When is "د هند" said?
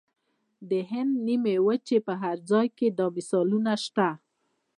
0.69-1.11